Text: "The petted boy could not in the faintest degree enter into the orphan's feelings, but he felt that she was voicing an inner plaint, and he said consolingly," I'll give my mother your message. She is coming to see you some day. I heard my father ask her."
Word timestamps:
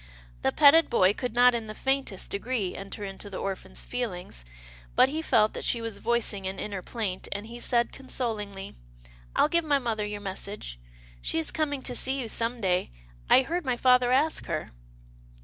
"The 0.41 0.51
petted 0.51 0.89
boy 0.89 1.13
could 1.13 1.35
not 1.35 1.53
in 1.53 1.67
the 1.67 1.75
faintest 1.75 2.31
degree 2.31 2.73
enter 2.75 3.03
into 3.03 3.29
the 3.29 3.37
orphan's 3.37 3.85
feelings, 3.85 4.43
but 4.95 5.09
he 5.09 5.21
felt 5.21 5.53
that 5.53 5.63
she 5.63 5.79
was 5.79 5.99
voicing 5.99 6.47
an 6.47 6.57
inner 6.57 6.81
plaint, 6.81 7.27
and 7.31 7.45
he 7.45 7.59
said 7.59 7.91
consolingly," 7.91 8.73
I'll 9.35 9.47
give 9.47 9.63
my 9.63 9.77
mother 9.77 10.03
your 10.03 10.19
message. 10.21 10.79
She 11.21 11.37
is 11.37 11.51
coming 11.51 11.83
to 11.83 11.95
see 11.95 12.19
you 12.19 12.27
some 12.29 12.59
day. 12.61 12.89
I 13.29 13.43
heard 13.43 13.63
my 13.63 13.77
father 13.77 14.11
ask 14.11 14.47
her." 14.47 14.71